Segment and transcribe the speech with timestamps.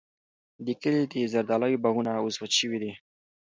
[0.65, 2.91] د کلي د زردالیو باغونه اوس وچ شوي دي.